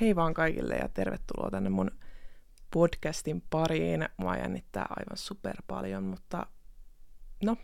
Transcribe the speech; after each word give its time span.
Hei 0.00 0.16
vaan 0.16 0.34
kaikille 0.34 0.74
ja 0.74 0.88
tervetuloa 0.88 1.50
tänne 1.50 1.70
mun 1.70 1.90
podcastin 2.70 3.42
pariin. 3.50 4.08
Mua 4.16 4.36
jännittää 4.36 4.86
aivan 4.90 5.16
super 5.16 5.56
paljon, 5.66 6.02
mutta 6.02 6.46
no, 7.44 7.56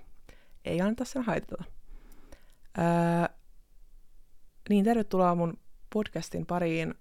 ei 0.65 0.81
anneta 0.81 1.05
sen 1.05 1.23
haitata. 1.23 1.65
Öö, 2.79 3.37
niin, 4.68 4.84
tervetuloa 4.84 5.34
mun 5.34 5.58
podcastin 5.92 6.47
pariin. 6.47 6.95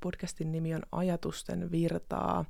Podcastin 0.00 0.52
nimi 0.52 0.74
on 0.74 0.82
Ajatusten 0.92 1.70
virtaa. 1.70 2.44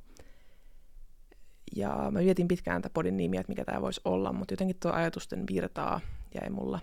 Ja 1.75 2.07
mä 2.11 2.19
vietin 2.19 2.47
pitkään 2.47 2.81
tätä 2.81 2.93
podin 2.93 3.17
nimiä, 3.17 3.39
että 3.39 3.51
mikä 3.51 3.65
tämä 3.65 3.81
voisi 3.81 4.01
olla, 4.05 4.33
mutta 4.33 4.53
jotenkin 4.53 4.79
tuo 4.79 4.91
Ajatusten 4.91 5.43
virtaa 5.51 6.01
jäi 6.41 6.49
mulla 6.49 6.79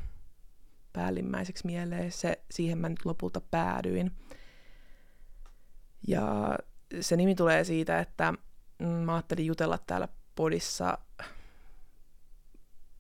päällimmäiseksi 0.93 1.67
mieleen. 1.67 2.13
Se, 2.13 2.43
siihen 2.51 2.79
mä 2.79 2.89
nyt 2.89 3.05
lopulta 3.05 3.41
päädyin. 3.41 4.13
Ja 6.09 6.59
se 7.01 7.17
nimi 7.17 7.35
tulee 7.35 7.65
siitä, 7.65 7.99
että 8.01 8.33
mm, 8.79 8.87
mä 8.87 9.15
ajattelin 9.15 9.47
jutella 9.47 9.79
täällä 9.79 10.09
podissa 10.35 10.99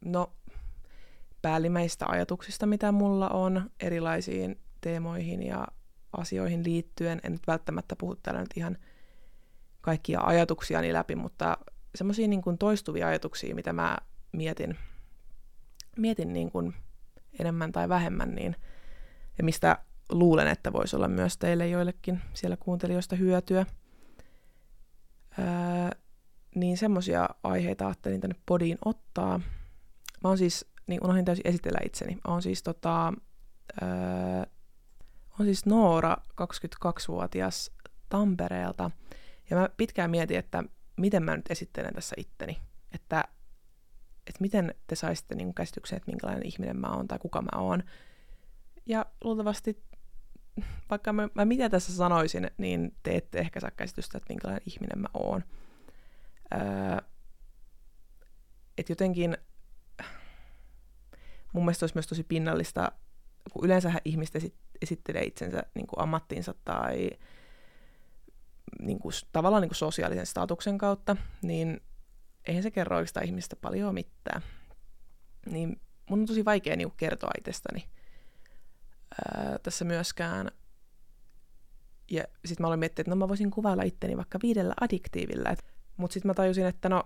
no, 0.04 0.32
päällimmäistä 1.42 2.06
ajatuksista, 2.08 2.66
mitä 2.66 2.92
mulla 2.92 3.28
on 3.28 3.70
erilaisiin 3.80 4.60
teemoihin 4.80 5.42
ja 5.42 5.66
asioihin 6.12 6.64
liittyen. 6.64 7.20
En 7.22 7.32
nyt 7.32 7.46
välttämättä 7.46 7.96
puhu 7.96 8.16
täällä 8.16 8.40
nyt 8.40 8.56
ihan 8.56 8.78
kaikkia 9.80 10.20
ajatuksiani 10.20 10.92
läpi, 10.92 11.16
mutta 11.16 11.58
semmoisia 11.94 12.28
niin 12.28 12.58
toistuvia 12.58 13.08
ajatuksia, 13.08 13.54
mitä 13.54 13.72
mä 13.72 13.98
mietin, 14.32 14.76
mietin 15.96 16.32
niin 16.32 16.50
kuin 16.50 16.74
enemmän 17.40 17.72
tai 17.72 17.88
vähemmän, 17.88 18.34
niin, 18.34 18.56
ja 19.38 19.44
mistä 19.44 19.78
luulen, 20.12 20.48
että 20.48 20.72
voisi 20.72 20.96
olla 20.96 21.08
myös 21.08 21.38
teille 21.38 21.68
joillekin 21.68 22.20
siellä 22.34 22.56
kuuntelijoista 22.56 23.16
hyötyä. 23.16 23.66
Öö, 25.38 25.44
niin 26.54 26.76
semmoisia 26.76 27.28
aiheita 27.42 27.86
ajattelin 27.86 28.20
tänne 28.20 28.36
podiin 28.46 28.78
ottaa. 28.84 29.38
Mä 30.22 30.28
oon 30.28 30.38
siis, 30.38 30.66
niin 30.86 31.04
unohdin 31.04 31.24
täysin 31.24 31.46
esitellä 31.46 31.78
itseni. 31.84 32.18
Oon 32.26 32.42
siis 32.42 32.62
tota, 32.62 33.12
öö, 33.82 34.42
on 35.38 35.46
siis 35.46 35.66
Noora, 35.66 36.16
22-vuotias 36.40 37.70
Tampereelta. 38.08 38.90
Ja 39.50 39.56
mä 39.56 39.68
pitkään 39.76 40.10
mietin, 40.10 40.38
että 40.38 40.64
miten 40.96 41.22
mä 41.22 41.36
nyt 41.36 41.50
esittelen 41.50 41.94
tässä 41.94 42.14
itteni. 42.18 42.58
Että, 42.92 43.24
että 44.26 44.40
miten 44.40 44.74
te 44.86 44.94
saisitte 44.94 45.34
niin 45.34 45.54
käsityksen, 45.54 45.96
että 45.96 46.10
minkälainen 46.10 46.46
ihminen 46.46 46.76
mä 46.76 46.88
oon 46.88 47.08
tai 47.08 47.18
kuka 47.18 47.42
mä 47.42 47.60
oon. 47.60 47.82
Ja 48.86 49.06
luultavasti 49.24 49.82
vaikka 50.90 51.12
mä, 51.12 51.28
mä 51.34 51.44
mitä 51.44 51.68
tässä 51.68 51.96
sanoisin, 51.96 52.50
niin 52.58 52.96
te 53.02 53.16
ette 53.16 53.38
ehkä 53.38 53.60
saa 53.60 53.70
käsitystä, 53.70 54.18
että 54.18 54.32
minkälainen 54.32 54.62
ihminen 54.66 54.98
mä 54.98 55.08
oon. 55.14 55.44
Öö, 56.54 56.98
että 58.78 58.92
jotenkin 58.92 59.36
mun 61.52 61.64
mielestä 61.64 61.84
olisi 61.84 61.96
myös 61.96 62.06
tosi 62.06 62.24
pinnallista, 62.24 62.92
kun 63.52 63.64
yleensähän 63.64 64.00
ihmiset 64.04 64.36
esit, 64.36 64.54
esittelee 64.82 65.22
itsensä 65.22 65.62
niin 65.74 65.86
kuin 65.86 66.00
ammattiinsa 66.00 66.54
tai 66.64 67.10
niin 68.80 68.98
kuin, 68.98 69.12
tavallaan 69.32 69.60
niin 69.60 69.68
kuin 69.68 69.76
sosiaalisen 69.76 70.26
statuksen 70.26 70.78
kautta, 70.78 71.16
niin 71.42 71.80
eihän 72.46 72.62
se 72.62 72.70
kerro 72.70 72.96
oikeastaan 72.96 73.26
ihmistä 73.26 73.56
paljon 73.56 73.94
mitään. 73.94 74.42
Niin 75.46 75.80
mun 76.10 76.20
on 76.20 76.26
tosi 76.26 76.44
vaikea 76.44 76.76
niin 76.76 76.88
kuin 76.88 76.96
kertoa 76.96 77.30
itsestäni 77.38 77.88
ää, 79.36 79.58
tässä 79.58 79.84
myöskään. 79.84 80.50
Ja 82.10 82.24
sitten 82.44 82.64
mä 82.64 82.68
olin 82.68 82.78
miettinyt, 82.78 83.06
että 83.06 83.10
no 83.10 83.16
mä 83.16 83.28
voisin 83.28 83.50
kuvailla 83.50 83.82
itteni 83.82 84.16
vaikka 84.16 84.38
viidellä 84.42 84.74
addiktiivillä. 84.80 85.56
Mutta 85.96 86.14
sitten 86.14 86.30
mä 86.30 86.34
tajusin, 86.34 86.66
että 86.66 86.88
no, 86.88 87.04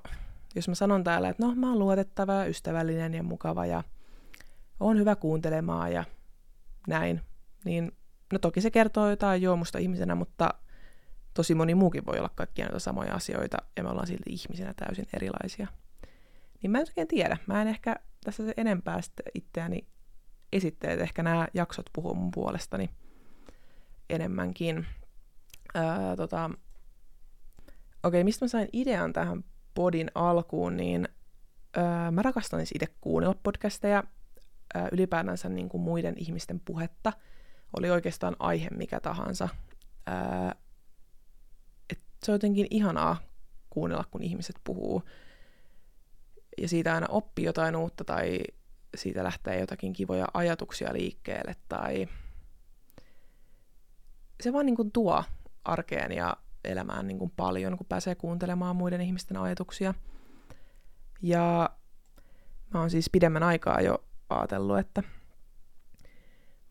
jos 0.55 0.69
mä 0.69 0.75
sanon 0.75 1.05
täällä, 1.05 1.29
että 1.29 1.47
no 1.47 1.55
mä 1.55 1.69
oon 1.69 1.79
luotettava, 1.79 2.45
ystävällinen 2.45 3.15
ja 3.15 3.23
mukava 3.23 3.67
ja 3.67 3.83
on 4.81 4.99
hyvä 4.99 5.17
kuuntelemaan 5.17 5.93
ja 5.93 6.05
näin, 6.89 7.21
niin 7.65 7.93
no 8.33 8.39
toki 8.39 8.61
se 8.61 8.71
kertoo 8.71 9.11
jotain 9.11 9.43
joo 9.43 9.57
musta 9.57 9.79
ihmisenä, 9.79 10.15
mutta 10.15 10.55
tosi 11.35 11.55
moni 11.55 11.75
muukin 11.75 12.07
voi 12.07 12.19
olla 12.19 12.31
kaikkia 12.35 12.65
näitä 12.65 12.79
samoja 12.79 13.15
asioita, 13.15 13.57
ja 13.77 13.83
me 13.83 13.89
ollaan 13.89 14.07
silti 14.07 14.31
ihmisenä 14.31 14.75
täysin 14.75 15.07
erilaisia. 15.17 15.67
Niin 16.63 16.71
mä 16.71 16.79
en 16.79 16.87
oikein 16.89 17.09
tiedä. 17.09 17.37
Mä 17.47 17.63
en 17.63 17.69
ehkä 17.69 17.97
tässä 18.25 18.45
se 18.45 18.55
enempää 18.57 19.03
sitten 19.03 19.27
itseäni 19.35 19.87
esitteet, 20.53 21.01
ehkä 21.01 21.23
nämä 21.23 21.49
jaksot 21.55 21.87
puhuu 21.93 22.15
mun 22.15 22.31
puolestani 22.31 22.91
enemmänkin. 24.11 24.87
Öö, 25.77 26.17
tota, 26.17 26.45
Okei, 26.45 28.19
okay, 28.21 28.25
mistä 28.25 28.45
mä 28.45 28.49
sain 28.49 28.69
idean 28.73 29.13
tähän 29.13 29.45
podin 29.75 30.11
alkuun, 30.15 30.77
niin 30.77 31.09
öö, 31.77 32.11
mä 32.11 32.23
rakastan 32.23 32.61
siis 32.61 32.73
itse 32.75 32.87
kuunnella 33.01 33.39
podcasteja, 33.43 34.05
öö, 34.77 34.89
ylipäätänsä 34.93 35.49
niin 35.49 35.69
kuin 35.69 35.81
muiden 35.81 36.15
ihmisten 36.17 36.61
puhetta, 36.61 37.13
oli 37.77 37.91
oikeastaan 37.91 38.37
aihe 38.39 38.69
mikä 38.71 39.01
tahansa. 39.01 39.49
Öö, 40.09 40.51
et 41.91 42.01
se 42.23 42.33
on 42.33 42.35
jotenkin 42.35 42.67
ihanaa 42.71 43.17
kuunnella, 43.71 44.05
kun 44.11 44.23
ihmiset 44.23 44.57
puhuu. 44.65 45.03
Ja 46.59 46.69
siitä 46.69 46.95
aina 46.95 47.07
oppii 47.11 47.45
jotain 47.45 47.77
uutta 47.77 48.05
tai 48.05 48.41
siitä 48.95 49.25
lähtee 49.25 49.61
jotakin 49.61 49.93
kivoja 49.93 50.27
ajatuksia 50.35 50.93
liikkeelle 50.93 51.57
tai 51.69 52.09
se 54.41 54.53
vaan 54.53 54.67
niin 54.67 54.77
kuin 54.77 54.93
tuo 54.93 55.25
arkeen 55.65 56.13
ja 56.13 56.37
elämään 56.65 57.07
niin 57.07 57.19
kuin 57.19 57.33
paljon, 57.37 57.77
kun 57.77 57.87
pääsee 57.87 58.15
kuuntelemaan 58.15 58.77
muiden 58.77 59.01
ihmisten 59.01 59.37
ajatuksia. 59.37 59.95
Ja 61.23 61.71
mä 62.75 62.81
oon 62.81 62.91
siis 62.91 63.11
pidemmän 63.11 63.43
aikaa 63.43 63.81
jo 63.81 64.05
ajatellut, 64.29 64.79
että 64.79 65.03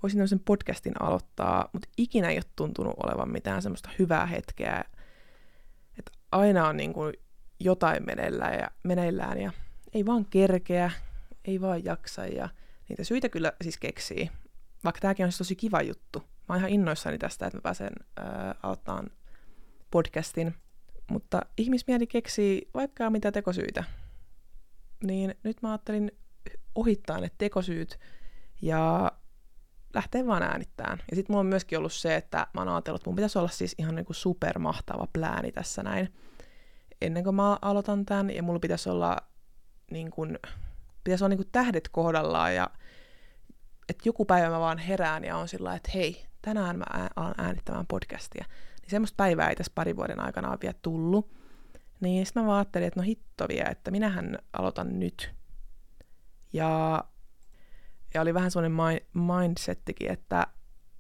voisin 0.03 0.17
tämmöisen 0.17 0.39
podcastin 0.39 1.01
aloittaa, 1.01 1.69
mutta 1.73 1.89
ikinä 1.97 2.29
ei 2.29 2.37
ole 2.37 2.43
tuntunut 2.55 2.93
olevan 3.05 3.31
mitään 3.31 3.61
semmoista 3.61 3.89
hyvää 3.99 4.25
hetkeä. 4.25 4.83
Että 5.99 6.11
aina 6.31 6.67
on 6.67 6.77
niin 6.77 6.93
kuin 6.93 7.13
jotain 7.59 8.05
meneillään 8.05 8.59
ja, 8.59 8.71
meneillään 8.83 9.41
ja 9.41 9.51
ei 9.93 10.05
vaan 10.05 10.25
kerkeä, 10.25 10.91
ei 11.45 11.61
vaan 11.61 11.85
jaksa 11.85 12.25
ja 12.25 12.49
niitä 12.89 13.03
syitä 13.03 13.29
kyllä 13.29 13.53
siis 13.61 13.77
keksii. 13.77 14.31
Vaikka 14.83 15.01
tämäkin 15.01 15.25
on 15.25 15.31
siis 15.31 15.37
tosi 15.37 15.55
kiva 15.55 15.81
juttu. 15.81 16.19
Mä 16.19 16.25
oon 16.55 16.57
ihan 16.57 16.71
innoissani 16.71 17.17
tästä, 17.17 17.45
että 17.45 17.57
mä 17.57 17.61
pääsen 17.61 17.93
äh, 18.19 18.25
aloittamaan 18.63 19.09
podcastin. 19.91 20.55
Mutta 21.09 21.41
ihmismieli 21.57 22.07
keksii 22.07 22.69
vaikka 22.73 23.09
mitä 23.09 23.31
tekosyitä. 23.31 23.83
Niin 25.03 25.35
nyt 25.43 25.61
mä 25.61 25.69
ajattelin 25.69 26.11
ohittaa 26.75 27.19
ne 27.19 27.31
tekosyyt 27.37 27.99
ja 28.61 29.11
lähteä 29.93 30.25
vaan 30.27 30.43
äänittämään. 30.43 30.97
Ja 31.11 31.15
sitten 31.15 31.33
mulla 31.33 31.39
on 31.39 31.45
myöskin 31.45 31.77
ollut 31.77 31.93
se, 31.93 32.15
että 32.15 32.47
mä 32.53 32.61
oon 32.61 32.69
ajatellut, 32.69 33.01
että 33.01 33.09
mun 33.09 33.15
pitäisi 33.15 33.39
olla 33.39 33.49
siis 33.49 33.75
ihan 33.77 33.95
niinku 33.95 34.13
supermahtava 34.13 35.07
plääni 35.13 35.51
tässä 35.51 35.83
näin. 35.83 36.13
Ennen 37.01 37.23
kuin 37.23 37.35
mä 37.35 37.57
aloitan 37.61 38.05
tämän, 38.05 38.29
ja 38.29 38.43
mulla 38.43 38.59
pitäisi 38.59 38.89
olla 38.89 39.17
niin 39.91 40.11
kuin, 40.11 40.39
pitäisi 41.03 41.23
olla 41.23 41.35
niin 41.35 41.49
tähdet 41.51 41.89
kohdallaan 41.91 42.55
ja 42.55 42.69
että 43.89 44.09
joku 44.09 44.25
päivä 44.25 44.49
mä 44.49 44.59
vaan 44.59 44.77
herään 44.77 45.23
ja 45.23 45.37
on 45.37 45.47
sillä 45.47 45.75
että 45.75 45.91
hei, 45.93 46.25
tänään 46.41 46.77
mä 46.77 46.85
alan 47.15 47.35
äänittämään 47.37 47.87
podcastia. 47.87 48.45
Niin 48.81 48.89
semmoista 48.89 49.15
päivää 49.15 49.49
ei 49.49 49.55
tässä 49.55 49.71
parin 49.75 49.95
vuoden 49.95 50.19
aikana 50.19 50.49
ole 50.49 50.57
vielä 50.61 50.75
tullut. 50.81 51.31
Niin 51.99 52.25
sitten 52.25 52.43
mä 52.43 52.55
ajattelin, 52.57 52.87
että 52.87 52.99
no 52.99 53.03
hitto 53.03 53.47
vielä, 53.47 53.69
että 53.69 53.91
minähän 53.91 54.37
aloitan 54.53 54.99
nyt. 54.99 55.33
Ja, 56.53 57.03
ja 58.13 58.21
oli 58.21 58.33
vähän 58.33 58.51
semmoinen 58.51 59.01
mindsettikin, 59.13 60.11
että, 60.11 60.47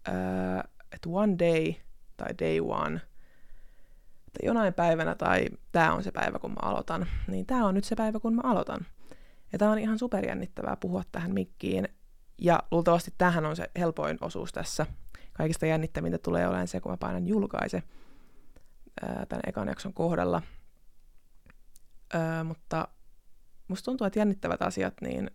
uh, 0.09 0.71
että 0.91 1.09
one 1.09 1.35
day 1.39 1.73
tai 2.17 2.29
day 2.39 2.59
one, 2.59 3.01
että 4.27 4.39
jonain 4.45 4.73
päivänä 4.73 5.15
tai 5.15 5.45
tämä 5.71 5.93
on 5.93 6.03
se 6.03 6.11
päivä, 6.11 6.39
kun 6.39 6.51
mä 6.51 6.69
aloitan, 6.69 7.07
niin 7.27 7.45
tämä 7.45 7.65
on 7.65 7.75
nyt 7.75 7.83
se 7.83 7.95
päivä, 7.95 8.19
kun 8.19 8.35
mä 8.35 8.41
aloitan. 8.43 8.85
Ja 9.51 9.59
tämä 9.59 9.71
on 9.71 9.79
ihan 9.79 9.99
superjännittävää 9.99 10.75
puhua 10.75 11.03
tähän 11.11 11.33
mikkiin. 11.33 11.87
Ja 12.41 12.59
luultavasti 12.71 13.13
tähän 13.17 13.45
on 13.45 13.55
se 13.55 13.71
helpoin 13.79 14.17
osuus 14.21 14.51
tässä. 14.51 14.85
Kaikista 15.33 15.65
jännittävintä 15.65 16.17
tulee 16.17 16.47
olemaan 16.47 16.67
se, 16.67 16.79
kun 16.79 16.91
mä 16.91 16.97
painan 16.97 17.27
julkaise 17.27 17.83
tämän 19.01 19.41
ekan 19.47 19.67
jakson 19.67 19.93
kohdalla. 19.93 20.41
Mutta 22.43 22.87
musta 23.67 23.85
tuntuu, 23.85 24.07
että 24.07 24.19
jännittävät 24.19 24.61
asiat, 24.61 24.93
niin 25.01 25.31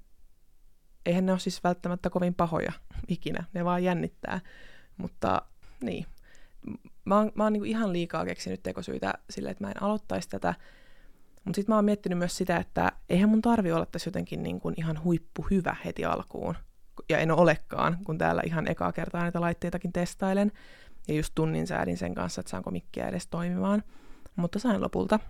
eihän 1.06 1.26
ne 1.26 1.32
ole 1.32 1.38
siis 1.38 1.64
välttämättä 1.64 2.10
kovin 2.10 2.34
pahoja 2.34 2.72
ikinä. 3.08 3.44
Ne 3.52 3.64
vaan 3.64 3.84
jännittää. 3.84 4.40
Mutta 4.96 5.42
niin, 5.82 6.06
mä 7.04 7.16
oon, 7.16 7.32
mä 7.34 7.42
oon 7.42 7.52
niinku 7.52 7.64
ihan 7.64 7.92
liikaa 7.92 8.24
keksinyt 8.24 8.62
tekosyitä 8.62 9.14
sille, 9.30 9.50
että 9.50 9.64
mä 9.64 9.70
en 9.70 9.82
aloittaisi 9.82 10.28
tätä, 10.28 10.54
mutta 11.46 11.56
sitten 11.56 11.72
mä 11.72 11.76
oon 11.76 11.84
miettinyt 11.84 12.18
myös 12.18 12.36
sitä, 12.36 12.56
että 12.56 12.92
eihän 13.08 13.28
mun 13.28 13.42
tarvi 13.42 13.72
olla 13.72 13.86
tässä 13.86 14.08
jotenkin 14.08 14.42
niin 14.42 14.60
kuin 14.60 14.74
ihan 14.78 15.04
huippu 15.04 15.46
hyvä 15.50 15.76
heti 15.84 16.04
alkuun. 16.04 16.54
Ja 17.08 17.18
en 17.18 17.30
olekaan, 17.30 17.98
kun 18.04 18.18
täällä 18.18 18.42
ihan 18.44 18.70
ekaa 18.70 18.92
kertaa 18.92 19.22
näitä 19.22 19.40
laitteitakin 19.40 19.92
testailen. 19.92 20.52
Ja 21.08 21.14
just 21.14 21.32
tunnin 21.34 21.66
säädin 21.66 21.96
sen 21.96 22.14
kanssa, 22.14 22.40
että 22.40 22.50
saanko 22.50 22.70
mikkiä 22.70 23.08
edes 23.08 23.26
toimimaan. 23.26 23.82
Mutta 24.36 24.58
sain 24.58 24.80
lopulta. 24.80 25.20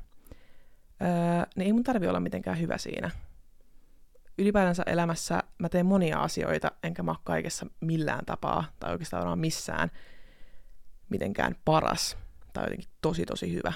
Öö, 1.02 1.08
niin 1.56 1.66
ei 1.66 1.72
mun 1.72 1.82
tarvi 1.82 2.08
olla 2.08 2.20
mitenkään 2.20 2.60
hyvä 2.60 2.78
siinä. 2.78 3.10
Ylipäätänsä 4.38 4.82
elämässä 4.86 5.42
mä 5.58 5.68
teen 5.68 5.86
monia 5.86 6.18
asioita, 6.18 6.72
enkä 6.82 7.02
mä 7.02 7.10
ole 7.10 7.18
kaikessa 7.24 7.66
millään 7.80 8.24
tapaa, 8.24 8.64
tai 8.80 8.92
oikeastaan 8.92 9.38
missään, 9.38 9.90
mitenkään 11.08 11.56
paras, 11.64 12.16
tai 12.52 12.64
jotenkin 12.64 12.88
tosi 13.02 13.26
tosi 13.26 13.52
hyvä. 13.52 13.72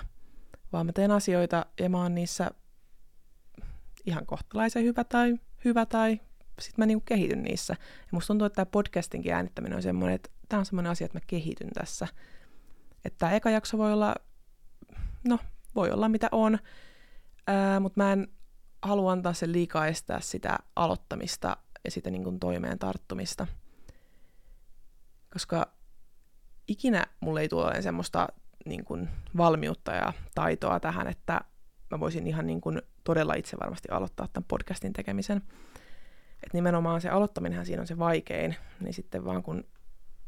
Vaan 0.73 0.87
mä 0.87 0.93
teen 0.93 1.11
asioita, 1.11 1.67
ja 1.81 1.89
mä 1.89 2.03
oon 2.03 2.15
niissä 2.15 2.51
ihan 4.07 4.27
kohtalaisen 4.27 4.85
hyvä 4.85 5.05
tai 5.05 5.35
hyvä 5.65 5.87
tai 5.87 6.21
sitten 6.61 6.83
mä 6.83 6.87
niinku 6.87 7.05
kehityn 7.05 7.43
niissä. 7.43 7.75
Ja 7.79 8.09
musta 8.11 8.27
tuntuu, 8.27 8.47
että 8.47 8.57
tämä 8.57 8.67
podcastinkin 8.67 9.33
äänittäminen 9.33 9.77
on 9.77 9.83
semmoinen, 9.83 10.15
että 10.15 10.31
tämä 10.49 10.59
on 10.59 10.67
semmoinen 10.67 10.93
asia, 10.93 11.05
että 11.05 11.17
mä 11.17 11.25
kehityn 11.27 11.71
tässä. 11.71 12.09
Että 13.05 13.19
tämä 13.19 13.33
eka 13.33 13.51
jakso 13.51 13.79
voi 13.79 13.93
olla, 13.93 14.15
no, 15.29 15.39
voi 15.75 15.91
olla 15.91 16.09
mitä 16.09 16.29
on, 16.33 16.59
mutta 17.81 18.01
mä 18.01 18.13
en 18.13 18.29
halua 18.83 19.13
antaa 19.13 19.33
sen 19.33 19.53
liikaa 19.53 19.87
estää 19.87 20.21
sitä 20.21 20.59
aloittamista 20.77 21.57
ja 21.85 21.91
sitä 21.91 22.11
niin 22.11 22.41
toimeen 22.41 22.79
tarttumista. 22.79 23.47
Koska 25.33 25.73
ikinä 26.69 27.07
mulle 27.21 27.41
ei 27.41 27.49
tule 27.49 27.83
semmoista 27.83 28.29
niin 28.67 28.85
kuin 28.85 29.09
valmiutta 29.37 29.93
ja 29.93 30.13
taitoa 30.35 30.81
tähän, 30.81 31.07
että 31.07 31.41
mä 31.91 32.01
voisin 32.01 32.27
ihan 32.27 32.47
niin 32.47 32.61
kuin 32.61 32.83
todella 33.05 33.35
itse 33.35 33.57
varmasti 33.61 33.89
aloittaa 33.91 34.29
tämän 34.33 34.47
podcastin 34.49 34.93
tekemisen. 34.93 35.43
että 36.43 36.57
nimenomaan 36.57 37.01
se 37.01 37.09
aloittaminenhan 37.09 37.67
siinä 37.67 37.81
on 37.81 37.87
se 37.87 37.99
vaikein, 37.99 38.57
niin 38.81 38.95
sitten 38.95 39.25
vaan 39.25 39.43
kun 39.43 39.65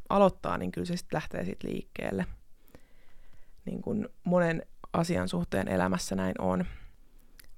aloittaa, 0.08 0.58
niin 0.58 0.72
kyllä 0.72 0.84
se 0.84 0.96
sitten 0.96 1.16
lähtee 1.16 1.44
siitä 1.44 1.68
liikkeelle. 1.68 2.26
Niin 3.64 3.82
kuin 3.82 4.08
monen 4.24 4.62
asian 4.92 5.28
suhteen 5.28 5.68
elämässä 5.68 6.16
näin 6.16 6.34
on. 6.38 6.64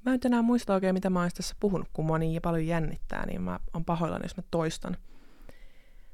Mä 0.04 0.14
en 0.14 0.20
enää 0.24 0.42
muista 0.42 0.74
oikein, 0.74 0.94
mitä 0.94 1.10
mä 1.10 1.20
oon 1.20 1.30
tässä 1.36 1.56
puhunut, 1.60 1.88
kun 1.92 2.04
mua 2.04 2.18
niin 2.18 2.42
paljon 2.42 2.66
jännittää, 2.66 3.26
niin 3.26 3.42
mä 3.42 3.60
oon 3.74 3.84
pahoillani, 3.84 4.24
jos 4.24 4.36
mä 4.36 4.42
toistan, 4.50 4.96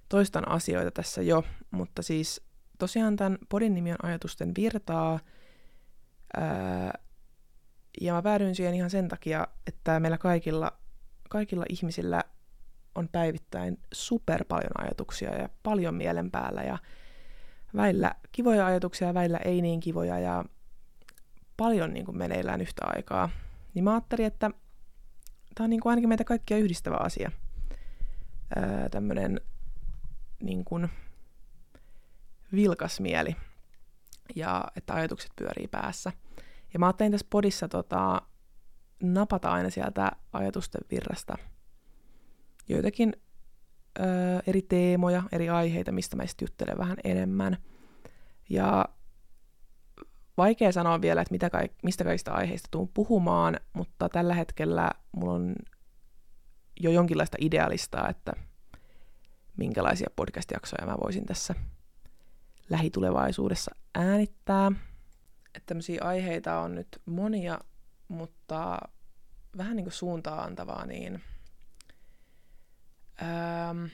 toistan 0.09 0.49
asioita 0.49 0.91
tässä 0.91 1.23
jo. 1.23 1.45
Mutta 1.71 2.03
siis 2.03 2.50
tosiaan 2.81 3.17
tämän 3.17 3.39
podin 3.49 3.75
nimi 3.75 3.93
on 3.93 3.99
Ajatusten 4.03 4.53
virtaa. 4.57 5.21
Ää, 6.37 6.99
ja 8.01 8.13
mä 8.15 8.23
päädyin 8.23 8.55
siihen 8.55 8.75
ihan 8.75 8.91
sen 8.91 9.09
takia, 9.09 9.47
että 9.67 10.01
meillä 10.01 10.19
kaikilla, 10.19 10.73
kaikilla 11.29 11.65
ihmisillä 11.69 12.25
on 12.95 13.09
päivittäin 13.09 13.79
super 13.93 14.45
paljon 14.45 14.73
ajatuksia 14.79 15.37
ja 15.37 15.49
paljon 15.63 15.95
mielen 15.95 16.31
päällä 16.31 16.63
ja 16.63 16.79
väillä 17.77 18.15
kivoja 18.33 18.67
ajatuksia 18.67 19.09
ja 19.09 19.15
väillä 19.15 19.39
ei 19.45 19.63
niin 19.63 19.81
kivoja 19.81 20.19
ja 20.19 20.45
paljon 21.57 21.95
niin 21.95 22.05
kuin 22.05 22.17
meneillään 22.17 22.61
yhtä 22.61 22.83
aikaa. 22.85 23.31
Niin 23.75 23.85
mä 23.85 23.93
ajattelin, 23.93 24.27
että 24.27 24.51
tämä 25.55 25.65
on 25.65 25.71
niin 25.71 25.81
kuin 25.81 25.91
ainakin 25.91 26.09
meitä 26.09 26.25
kaikkia 26.25 26.59
yhdistävä 26.59 26.97
asia. 26.97 27.31
Öö, 28.57 28.89
tämmöinen 28.89 29.41
niin 30.43 30.65
kuin 30.65 30.91
vilkas 32.53 33.01
mieli 33.01 33.37
ja 34.37 34.65
että 34.77 34.95
ajatukset 34.95 35.31
pyörii 35.37 35.69
päässä. 35.69 36.13
Ja 36.73 36.79
mä 36.79 36.87
ajattelin 36.87 37.13
tässä 37.13 37.27
podissa 37.31 37.69
tota, 37.69 38.23
napata 39.03 39.51
aina 39.53 39.71
sieltä 39.71 40.13
ajatusten 40.33 40.81
virrasta 40.91 41.35
joitakin 42.69 43.13
ö, 43.99 44.03
eri 44.47 44.63
teemoja, 44.63 45.23
eri 45.33 45.49
aiheita, 45.49 45.93
mistä 45.93 46.17
mä 46.17 46.27
sitten 46.27 46.47
juttelen 46.47 46.79
vähän 46.79 46.97
enemmän. 47.05 47.57
Ja 48.49 48.85
vaikea 50.37 50.73
sanoa 50.73 51.01
vielä, 51.01 51.21
että 51.21 51.33
mitä 51.33 51.51
kaik- 51.51 51.75
mistä 51.83 52.05
kaikista 52.05 52.33
aiheista 52.33 52.69
tuun 52.71 52.89
puhumaan, 52.89 53.61
mutta 53.73 54.09
tällä 54.09 54.35
hetkellä 54.35 54.91
mulla 55.13 55.33
on 55.33 55.55
jo 56.81 56.91
jonkinlaista 56.91 57.37
idealistaa, 57.41 58.09
että 58.09 58.33
minkälaisia 59.57 60.11
podcast-jaksoja 60.17 60.87
mä 60.87 60.97
voisin 61.03 61.27
tässä 61.27 61.55
lähitulevaisuudessa 62.71 63.75
äänittää. 63.95 64.73
Että 65.55 65.67
tämmöisiä 65.67 66.05
aiheita 66.05 66.61
on 66.61 66.75
nyt 66.75 67.03
monia, 67.07 67.59
mutta 68.09 68.79
vähän 69.57 69.77
niin 69.77 69.85
kuin 69.85 69.93
suuntaa 69.93 70.43
antavaa, 70.43 70.87
niin 70.87 71.23
öö, 73.23 73.89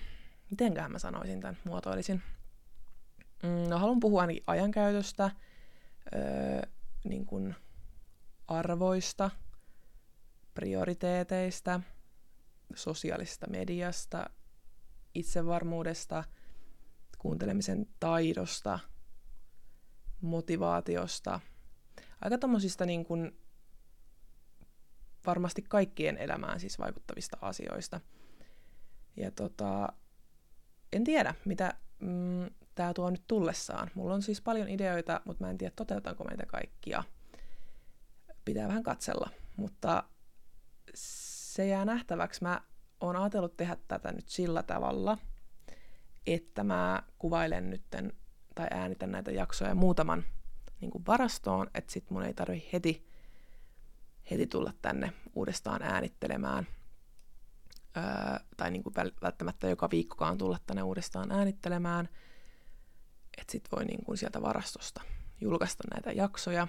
mitenkään 0.50 0.92
mä 0.92 0.98
sanoisin 0.98 1.40
tämän, 1.40 1.58
muotoilisin. 1.64 2.22
Mm, 3.42 3.68
no, 3.68 3.78
haluan 3.78 4.00
puhua 4.00 4.20
ainakin 4.20 4.42
ajankäytöstä, 4.46 5.30
öö, 6.14 6.60
niin 7.04 7.26
kuin 7.26 7.54
arvoista, 8.48 9.30
prioriteeteista, 10.54 11.80
sosiaalisesta 12.74 13.46
mediasta, 13.50 14.30
itsevarmuudesta, 15.14 16.24
kuuntelemisen 17.18 17.86
taidosta, 18.00 18.78
motivaatiosta, 20.20 21.40
aika 22.20 22.38
tommosista 22.38 22.86
niin 22.86 23.04
kuin 23.04 23.40
varmasti 25.26 25.62
kaikkien 25.62 26.18
elämään 26.18 26.60
siis 26.60 26.78
vaikuttavista 26.78 27.36
asioista. 27.40 28.00
Ja 29.16 29.30
tota, 29.30 29.88
en 30.92 31.04
tiedä, 31.04 31.34
mitä 31.44 31.74
mm, 32.00 32.50
tämä 32.74 32.94
tuo 32.94 33.10
nyt 33.10 33.24
tullessaan. 33.26 33.90
Mulla 33.94 34.14
on 34.14 34.22
siis 34.22 34.40
paljon 34.40 34.68
ideoita, 34.68 35.20
mutta 35.24 35.44
mä 35.44 35.50
en 35.50 35.58
tiedä, 35.58 35.72
toteutanko 35.76 36.24
meitä 36.24 36.46
kaikkia. 36.46 37.04
Pitää 38.44 38.68
vähän 38.68 38.82
katsella, 38.82 39.30
mutta 39.56 40.04
se 40.94 41.66
jää 41.66 41.84
nähtäväksi. 41.84 42.42
Mä 42.42 42.60
oon 43.00 43.16
ajatellut 43.16 43.56
tehdä 43.56 43.76
tätä 43.88 44.12
nyt 44.12 44.28
sillä 44.28 44.62
tavalla, 44.62 45.18
että 46.26 46.64
mä 46.64 47.02
kuvailen 47.18 47.70
nytten 47.70 48.12
tai 48.54 48.66
äänitän 48.70 49.12
näitä 49.12 49.30
jaksoja 49.30 49.74
muutaman 49.74 50.24
niin 50.80 50.90
kuin 50.90 51.06
varastoon, 51.06 51.70
että 51.74 51.92
sit 51.92 52.10
mun 52.10 52.22
ei 52.22 52.34
tarvi 52.34 52.68
heti, 52.72 53.06
heti 54.30 54.46
tulla 54.46 54.72
tänne 54.82 55.12
uudestaan 55.34 55.82
äänittelemään. 55.82 56.66
Öö, 57.96 58.04
tai 58.56 58.70
niin 58.70 58.82
kuin 58.82 58.94
välttämättä 59.22 59.68
joka 59.68 59.90
viikkokaan 59.90 60.38
tulla 60.38 60.58
tänne 60.66 60.82
uudestaan 60.82 61.32
äänittelemään. 61.32 62.08
Että 63.38 63.52
sit 63.52 63.68
voi 63.76 63.84
niin 63.84 64.04
kuin 64.04 64.18
sieltä 64.18 64.42
varastosta 64.42 65.02
julkaista 65.40 65.84
näitä 65.94 66.12
jaksoja, 66.12 66.68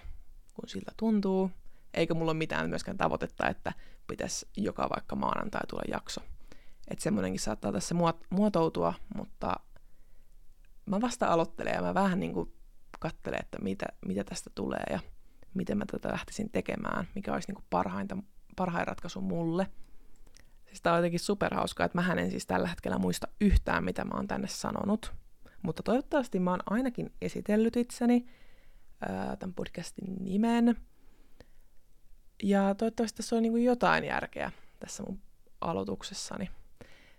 kun 0.54 0.70
siltä 0.70 0.92
tuntuu. 0.98 1.52
Eikä 1.94 2.14
mulla 2.14 2.32
ole 2.32 2.38
mitään 2.38 2.70
myöskään 2.70 2.98
tavoitetta, 2.98 3.50
että 3.50 3.74
pitäisi 4.08 4.48
joka 4.58 4.90
vaikka 4.96 5.16
maanantai 5.16 5.68
tulla 5.68 5.84
jakso. 5.92 6.22
Että 6.88 7.04
semmoinenkin 7.04 7.40
saattaa 7.40 7.72
tässä 7.72 7.96
muotoutua, 8.30 8.94
mutta 9.16 9.54
mä 10.86 11.02
vasta 11.02 11.28
aloittelen 11.28 11.74
ja 11.74 11.82
mä 11.82 11.94
vähän 11.94 12.20
niin 12.20 12.34
kuin 12.34 12.54
katselen, 13.00 13.40
että 13.40 13.58
mitä, 13.62 13.86
mitä 14.06 14.24
tästä 14.24 14.50
tulee 14.56 14.84
ja 14.90 15.00
miten 15.54 15.78
mä 15.78 15.86
tätä 15.86 16.10
lähtisin 16.12 16.50
tekemään, 16.50 17.08
mikä 17.16 17.34
olisi 17.34 17.48
niin 17.48 17.56
kuin 17.56 17.66
parhainta, 17.70 18.18
parhain 18.56 18.88
ratkaisu 18.88 19.22
mulle. 19.22 19.68
Siis 20.66 20.82
tää 20.82 20.94
on 20.94 21.00
jotenkin 21.00 21.20
superhauskaa, 21.20 21.86
että 21.86 22.02
mä 22.02 22.14
en 22.14 22.32
siis 22.32 22.46
tällä 22.46 22.68
hetkellä 22.68 22.98
muista 22.98 23.28
yhtään, 23.42 23.84
mitä 23.84 24.06
mä 24.06 24.16
oon 24.16 24.28
tänne 24.28 24.48
sanonut. 24.48 25.14
Mutta 25.62 25.84
toivottavasti 25.84 26.40
mä 26.40 26.52
oon 26.52 26.60
ainakin 26.70 27.14
esitellyt 27.22 27.76
itseni, 27.76 28.26
tämän 29.40 29.54
podcastin 29.54 30.16
nimen. 30.20 30.76
Ja 32.44 32.76
toivottavasti 32.76 33.18
tässä 33.18 33.36
on 33.36 33.42
niin 33.42 33.52
kuin 33.52 33.64
jotain 33.64 34.04
järkeä 34.04 34.52
tässä 34.80 35.04
mun 35.04 35.20
aloituksessani. 35.62 36.50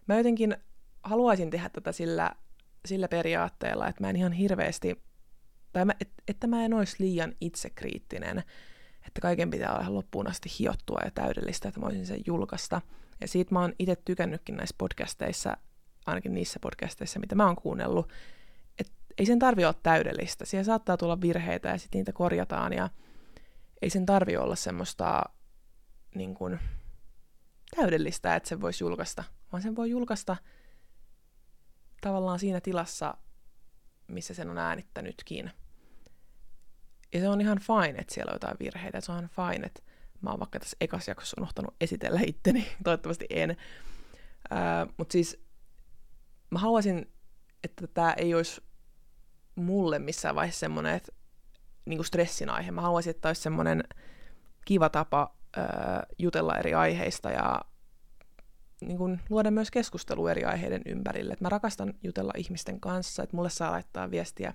Mä 0.09 0.17
jotenkin 0.17 0.57
haluaisin 1.03 1.51
tehdä 1.51 1.69
tätä 1.69 1.93
sillä 1.93 2.31
sillä 2.87 3.09
periaatteella, 3.09 3.89
että 3.89 4.05
mä 4.05 4.11
en 4.11 4.17
ihan 4.17 4.33
hirveästi, 4.33 5.03
tai 5.73 5.85
mä, 5.85 5.93
et, 6.01 6.11
että 6.29 6.47
mä 6.47 6.65
en 6.65 6.75
olisi 6.75 6.97
liian 6.99 7.35
itsekriittinen, 7.41 8.39
että 9.07 9.21
kaiken 9.21 9.51
pitää 9.51 9.75
olla 9.75 9.95
loppuun 9.95 10.27
asti 10.27 10.49
hiottua 10.59 11.01
ja 11.05 11.11
täydellistä, 11.11 11.69
että 11.69 11.81
mä 11.81 11.85
voisin 11.85 12.07
sen 12.07 12.21
julkaista. 12.27 12.81
Ja 13.21 13.29
siitä 13.29 13.55
mä 13.55 13.61
oon 13.61 13.73
itse 13.79 13.97
tykännytkin 14.05 14.57
näissä 14.57 14.75
podcasteissa, 14.79 15.57
ainakin 16.07 16.35
niissä 16.35 16.59
podcasteissa, 16.63 17.21
mitä 17.21 17.35
mä 17.35 17.47
oon 17.47 17.57
kuunnellut, 17.57 18.13
että 18.79 18.93
ei 19.19 19.27
sen 19.27 19.39
tarvi 19.39 19.65
olla 19.65 19.79
täydellistä. 19.83 20.45
Siellä 20.45 20.65
saattaa 20.65 20.97
tulla 20.97 21.21
virheitä 21.21 21.69
ja 21.69 21.79
sitten 21.79 21.99
niitä 21.99 22.13
korjataan 22.13 22.73
ja 22.73 22.89
ei 23.83 23.91
sen 23.91 24.07
tarvi 24.07 24.37
olla 24.37 24.57
semmoista 24.57 25.23
niin 26.15 26.35
kuin, 26.35 26.59
täydellistä, 27.77 28.37
että 28.37 28.49
se 28.49 28.61
voisi 28.61 28.85
julkaista, 28.85 29.25
vaan 29.53 29.63
sen 29.63 29.77
voi 29.77 29.91
julkaista– 29.91 30.37
tavallaan 32.01 32.39
siinä 32.39 32.61
tilassa, 32.61 33.15
missä 34.09 34.35
sen 34.35 34.51
on 34.51 34.59
äänittänytkin. 34.59 35.51
Ja 37.13 37.21
se 37.21 37.29
on 37.29 37.41
ihan 37.41 37.59
fine, 37.59 37.99
että 37.99 38.15
siellä 38.15 38.31
on 38.31 38.35
jotain 38.35 38.57
virheitä. 38.61 39.01
Se 39.01 39.13
on 39.13 39.19
ihan 39.19 39.31
fine, 39.31 39.67
että 39.67 39.83
mä 40.21 40.31
oon 40.31 40.41
vaikka 40.41 40.61
tässä 40.61 40.77
ekas 40.81 41.09
jaksossa 41.09 41.35
unohtanut 41.39 41.75
esitellä 41.81 42.21
itteni. 42.27 42.67
Toivottavasti 42.85 43.27
en. 43.31 43.57
Mutta 44.97 45.13
siis 45.13 45.41
mä 46.51 46.59
haluaisin, 46.59 47.13
että 47.65 47.87
tämä 47.87 48.13
ei 48.13 48.35
olisi 48.35 48.61
mulle 49.55 49.99
missään 49.99 50.35
vaiheessa 50.35 50.61
semmoinen, 50.61 50.95
että 50.95 51.13
niin 51.85 52.05
stressin 52.05 52.51
aihe. 52.51 52.71
Mä 52.71 52.81
haluaisin, 52.81 53.11
että 53.11 53.29
olisi 53.29 53.43
semmoinen 53.43 53.85
kiva 54.65 54.89
tapa 54.89 55.38
jutella 56.19 56.57
eri 56.57 56.75
aiheista 56.75 57.31
ja 57.31 57.61
niin 58.81 58.99
kuin, 58.99 59.21
luoda 59.31 59.51
myös 59.51 59.71
keskustelua 59.71 60.31
eri 60.31 60.45
aiheiden 60.45 60.83
ympärille. 60.87 61.33
Et 61.33 61.41
mä 61.41 61.49
rakastan 61.49 61.95
jutella 62.03 62.33
ihmisten 62.37 62.81
kanssa, 62.81 63.23
että 63.23 63.37
mulle 63.37 63.51
saa 63.51 63.71
laittaa 63.71 64.11
viestiä 64.11 64.55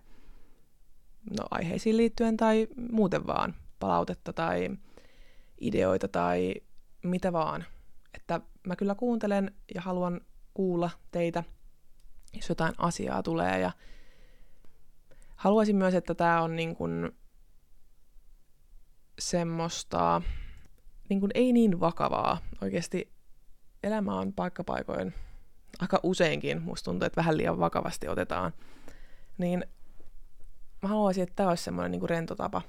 no, 1.39 1.45
aiheisiin 1.51 1.97
liittyen 1.97 2.37
tai 2.37 2.67
muuten 2.91 3.27
vaan 3.27 3.55
palautetta 3.79 4.33
tai 4.33 4.69
ideoita 5.61 6.07
tai 6.07 6.55
mitä 7.03 7.33
vaan. 7.33 7.65
Että 8.13 8.41
mä 8.67 8.75
kyllä 8.75 8.95
kuuntelen 8.95 9.55
ja 9.75 9.81
haluan 9.81 10.21
kuulla 10.53 10.89
teitä, 11.11 11.43
jos 12.33 12.49
jotain 12.49 12.73
asiaa 12.77 13.23
tulee 13.23 13.59
ja 13.59 13.71
haluaisin 15.35 15.75
myös, 15.75 15.93
että 15.93 16.15
tämä 16.15 16.41
on 16.41 16.55
niin 16.55 16.75
kuin 16.75 17.11
semmoista 19.19 20.21
niin 21.09 21.19
kuin 21.19 21.31
ei 21.33 21.53
niin 21.53 21.79
vakavaa. 21.79 22.37
Oikeasti 22.61 23.11
elämä 23.83 24.19
on 24.19 24.33
paikkapaikoin 24.33 25.13
aika 25.79 25.99
useinkin, 26.03 26.61
musta 26.61 26.85
tuntuu, 26.85 27.05
että 27.05 27.17
vähän 27.21 27.37
liian 27.37 27.59
vakavasti 27.59 28.07
otetaan. 28.07 28.53
Niin 29.37 29.65
mä 30.81 30.89
haluaisin, 30.89 31.23
että 31.23 31.35
tämä 31.35 31.49
olisi 31.49 31.63
semmoinen 31.63 31.91
niin 31.91 31.99
kuin 31.99 32.09
rento 32.09 32.35
tapa 32.35 32.61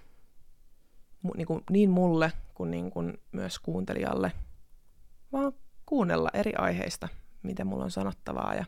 niin, 1.37 1.47
kuin 1.47 1.65
niin 1.71 1.91
mulle 1.91 2.33
kuin, 2.55 2.71
niin 2.71 2.91
kuin 2.91 3.19
myös 3.33 3.59
kuuntelijalle, 3.59 4.33
vaan 5.33 5.53
kuunnella 5.87 6.31
eri 6.35 6.53
aiheista, 6.59 7.09
mitä 7.43 7.65
mulla 7.65 7.85
on 7.85 7.91
sanottavaa. 7.91 8.55
Ja 8.55 8.65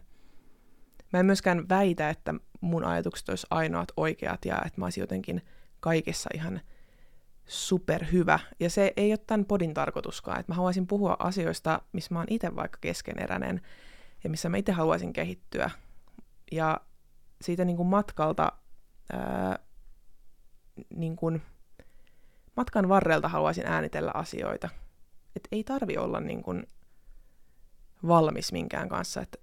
mä 1.12 1.20
en 1.20 1.26
myöskään 1.26 1.68
väitä, 1.68 2.10
että 2.10 2.34
mun 2.60 2.84
ajatukset 2.84 3.28
olisi 3.28 3.46
ainoat 3.50 3.88
oikeat 3.96 4.44
ja 4.44 4.62
että 4.66 4.80
mä 4.80 4.86
olisin 4.86 5.00
jotenkin 5.00 5.42
kaikessa 5.80 6.30
ihan 6.34 6.60
superhyvä. 7.46 8.38
Ja 8.60 8.70
se 8.70 8.92
ei 8.96 9.12
ole 9.12 9.18
tämän 9.26 9.44
podin 9.44 9.74
tarkoituskaan, 9.74 10.40
että 10.40 10.52
mä 10.52 10.56
haluaisin 10.56 10.86
puhua 10.86 11.16
asioista, 11.18 11.82
missä 11.92 12.14
mä 12.14 12.18
oon 12.18 12.26
itse 12.30 12.56
vaikka 12.56 12.78
keskeneräinen 12.80 13.60
ja 14.24 14.30
missä 14.30 14.48
mä 14.48 14.56
itse 14.56 14.72
haluaisin 14.72 15.12
kehittyä. 15.12 15.70
Ja 16.52 16.80
siitä 17.40 17.64
niin 17.64 17.76
kuin 17.76 17.88
matkalta, 17.88 18.52
ää, 19.12 19.58
niin 20.94 21.16
kuin 21.16 21.42
matkan 22.56 22.88
varrelta 22.88 23.28
haluaisin 23.28 23.66
äänitellä 23.66 24.10
asioita. 24.14 24.68
Että 25.36 25.48
ei 25.52 25.64
tarvi 25.64 25.96
olla 25.96 26.20
niin 26.20 26.42
kuin 26.42 26.66
valmis 28.06 28.52
minkään 28.52 28.88
kanssa, 28.88 29.20
että 29.20 29.38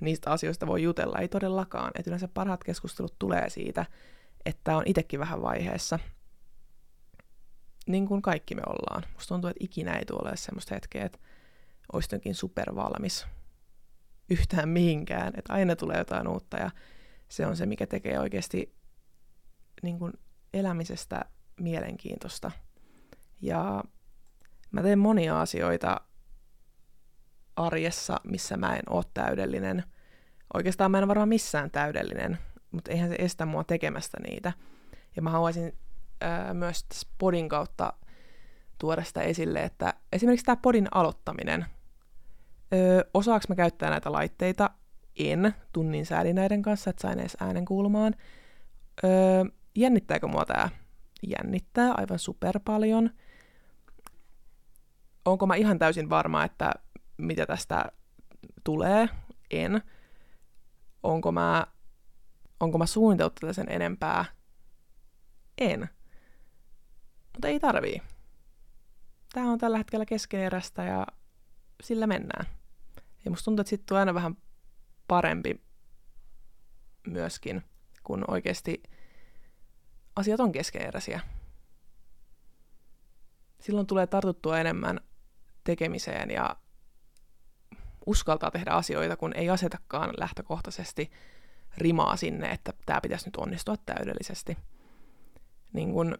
niistä 0.00 0.30
asioista 0.30 0.66
voi 0.66 0.82
jutella. 0.82 1.18
Ei 1.18 1.28
todellakaan. 1.28 1.90
Että 1.94 2.10
yleensä 2.10 2.28
parhaat 2.28 2.64
keskustelut 2.64 3.14
tulee 3.18 3.50
siitä, 3.50 3.86
että 4.46 4.76
on 4.76 4.82
itsekin 4.86 5.20
vähän 5.20 5.42
vaiheessa– 5.42 5.98
niin 7.88 8.06
kuin 8.06 8.22
kaikki 8.22 8.54
me 8.54 8.62
ollaan. 8.66 9.02
Musta 9.14 9.28
tuntuu, 9.28 9.50
että 9.50 9.64
ikinä 9.64 9.96
ei 9.96 10.04
tule 10.04 10.36
semmoista 10.36 10.74
hetkeä, 10.74 11.04
että 11.04 11.18
olisi 11.92 12.06
jotenkin 12.06 12.34
supervalmis 12.34 13.26
yhtään 14.30 14.68
mihinkään, 14.68 15.32
että 15.36 15.52
aina 15.52 15.76
tulee 15.76 15.98
jotain 15.98 16.28
uutta 16.28 16.56
ja 16.56 16.70
se 17.28 17.46
on 17.46 17.56
se, 17.56 17.66
mikä 17.66 17.86
tekee 17.86 18.18
oikeasti 18.20 18.74
niin 19.82 19.98
kuin 19.98 20.12
elämisestä 20.54 21.24
mielenkiintoista. 21.60 22.50
Ja 23.40 23.84
mä 24.70 24.82
teen 24.82 24.98
monia 24.98 25.40
asioita 25.40 26.00
arjessa, 27.56 28.20
missä 28.24 28.56
mä 28.56 28.76
en 28.76 28.82
ole 28.90 29.04
täydellinen. 29.14 29.84
Oikeastaan 30.54 30.90
mä 30.90 30.98
en 30.98 31.08
varmaan 31.08 31.28
missään 31.28 31.70
täydellinen, 31.70 32.38
mutta 32.70 32.90
eihän 32.90 33.08
se 33.08 33.16
estä 33.18 33.46
mua 33.46 33.64
tekemästä 33.64 34.18
niitä. 34.28 34.52
Ja 35.16 35.22
mä 35.22 35.30
haluaisin 35.30 35.78
ää, 36.20 36.54
myös 36.54 36.86
podin 37.18 37.48
kautta 37.48 37.92
tuoda 38.78 39.04
sitä 39.04 39.22
esille, 39.22 39.62
että 39.62 39.94
esimerkiksi 40.12 40.46
tämä 40.46 40.56
podin 40.56 40.88
aloittaminen, 40.90 41.66
öö, 42.74 43.02
osaako 43.14 43.44
mä 43.48 43.54
käyttää 43.54 43.90
näitä 43.90 44.12
laitteita? 44.12 44.70
En, 45.18 45.54
tunnin 45.72 46.06
sääli 46.06 46.32
näiden 46.32 46.62
kanssa, 46.62 46.90
että 46.90 47.02
sain 47.02 47.20
edes 47.20 47.36
äänen 47.40 47.64
kuulumaan. 47.64 48.14
Öö, 49.04 49.44
jännittääkö 49.76 50.26
mua 50.26 50.44
tämä? 50.44 50.68
Jännittää 51.26 51.92
aivan 51.96 52.18
super 52.18 52.60
paljon. 52.64 53.10
Onko 55.24 55.46
mä 55.46 55.54
ihan 55.54 55.78
täysin 55.78 56.10
varma, 56.10 56.44
että 56.44 56.72
mitä 57.16 57.46
tästä 57.46 57.84
tulee? 58.64 59.08
En. 59.50 59.82
Onko 61.02 61.32
mä, 61.32 61.66
onko 62.60 62.78
mä 62.78 62.86
suunnitellut 62.86 63.34
tätä 63.34 63.52
sen 63.52 63.66
enempää? 63.68 64.24
En 65.58 65.88
mutta 67.38 67.48
ei 67.48 67.60
tarvii. 67.60 68.02
Tämä 69.32 69.52
on 69.52 69.58
tällä 69.58 69.78
hetkellä 69.78 70.06
keskeneräistä 70.06 70.84
ja 70.84 71.06
sillä 71.82 72.06
mennään. 72.06 72.46
Ja 73.24 73.30
musta 73.30 73.44
tuntuu, 73.44 73.60
että 73.60 73.70
sitten 73.70 73.86
tulee 73.86 74.00
aina 74.00 74.14
vähän 74.14 74.36
parempi 75.08 75.60
myöskin, 77.06 77.62
kun 78.02 78.24
oikeasti 78.28 78.82
asiat 80.16 80.40
on 80.40 80.52
keskeneräisiä. 80.52 81.20
Silloin 83.60 83.86
tulee 83.86 84.06
tartuttua 84.06 84.58
enemmän 84.58 85.00
tekemiseen 85.64 86.30
ja 86.30 86.56
uskaltaa 88.06 88.50
tehdä 88.50 88.70
asioita, 88.70 89.16
kun 89.16 89.32
ei 89.36 89.50
asetakaan 89.50 90.10
lähtökohtaisesti 90.18 91.10
rimaa 91.76 92.16
sinne, 92.16 92.50
että 92.50 92.72
tämä 92.86 93.00
pitäisi 93.00 93.26
nyt 93.26 93.36
onnistua 93.36 93.76
täydellisesti. 93.76 94.58
Niin 95.72 95.92
kun 95.92 96.18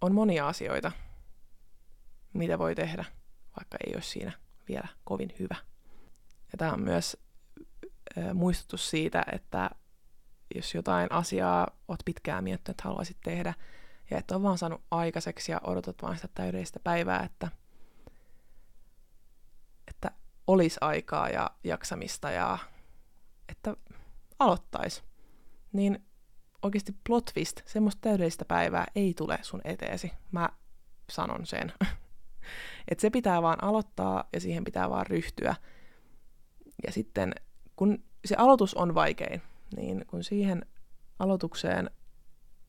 on 0.00 0.14
monia 0.14 0.48
asioita, 0.48 0.92
mitä 2.32 2.58
voi 2.58 2.74
tehdä, 2.74 3.04
vaikka 3.56 3.78
ei 3.86 3.92
ole 3.94 4.02
siinä 4.02 4.32
vielä 4.68 4.88
kovin 5.04 5.32
hyvä. 5.38 5.56
Ja 6.52 6.58
tämä 6.58 6.72
on 6.72 6.82
myös 6.82 7.16
muistutus 8.34 8.90
siitä, 8.90 9.24
että 9.32 9.70
jos 10.54 10.74
jotain 10.74 11.12
asiaa 11.12 11.66
oot 11.88 12.00
pitkään 12.04 12.44
miettinyt, 12.44 12.74
että 12.74 12.88
haluaisit 12.88 13.16
tehdä, 13.24 13.54
ja 14.10 14.18
et 14.18 14.30
ole 14.30 14.42
vaan 14.42 14.58
saanut 14.58 14.82
aikaiseksi 14.90 15.52
ja 15.52 15.60
odotat 15.64 16.02
vaan 16.02 16.16
sitä 16.16 16.28
täydellistä 16.34 16.80
päivää, 16.84 17.22
että, 17.22 17.48
että 19.88 20.10
olisi 20.46 20.78
aikaa 20.80 21.28
ja 21.28 21.50
jaksamista 21.64 22.30
ja 22.30 22.58
että 23.48 23.76
aloittaisi, 24.38 25.02
niin 25.72 26.09
oikeasti 26.62 26.94
plot 27.06 27.24
twist, 27.34 27.60
semmoista 27.66 28.00
täydellistä 28.00 28.44
päivää 28.44 28.86
ei 28.94 29.14
tule 29.14 29.38
sun 29.42 29.60
eteesi. 29.64 30.12
Mä 30.32 30.48
sanon 31.10 31.46
sen. 31.46 31.72
että 32.90 33.02
se 33.02 33.10
pitää 33.10 33.42
vaan 33.42 33.64
aloittaa 33.64 34.24
ja 34.32 34.40
siihen 34.40 34.64
pitää 34.64 34.90
vaan 34.90 35.06
ryhtyä. 35.06 35.54
Ja 36.86 36.92
sitten 36.92 37.32
kun 37.76 38.04
se 38.24 38.34
aloitus 38.38 38.74
on 38.74 38.94
vaikein, 38.94 39.42
niin 39.76 40.04
kun 40.06 40.24
siihen 40.24 40.66
aloitukseen 41.18 41.90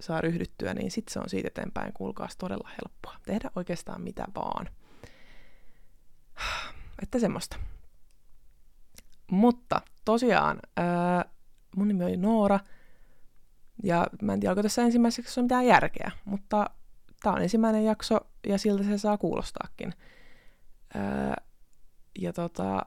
saa 0.02 0.22
ryhdyttyä, 0.22 0.74
niin 0.74 0.92
sitten 0.92 1.14
se 1.14 1.20
on 1.20 1.30
siitä 1.30 1.48
eteenpäin, 1.48 1.94
kuulkaas, 1.94 2.38
todella 2.38 2.70
helppoa. 2.70 3.16
Tehdä 3.26 3.52
oikeastaan 3.56 4.02
mitä 4.02 4.26
vaan. 4.36 4.68
Että 7.04 7.20
semmoista. 7.20 7.58
Mutta 9.32 9.82
tosiaan, 10.06 10.60
ää, 10.78 11.26
mun 11.76 11.88
nimi 11.88 12.04
oli 12.04 12.18
Noora, 12.18 12.60
ja 13.84 14.08
mä 14.22 14.34
en 14.34 14.40
tiedä, 14.40 14.52
onko 14.52 14.64
tässä 14.64 14.82
ensimmäiseksi 14.82 15.40
on 15.40 15.44
mitään 15.44 15.66
järkeä, 15.66 16.12
mutta 16.26 16.70
tämä 17.24 17.36
on 17.36 17.42
ensimmäinen 17.42 17.86
jakso 17.86 18.20
ja 18.48 18.58
siltä 18.58 18.84
se 18.84 18.98
saa 18.98 19.18
kuulostaakin. 19.18 19.94
Öö, 20.96 21.34
ja 22.20 22.34
tota, 22.34 22.86